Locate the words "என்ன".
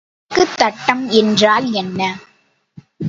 1.73-2.01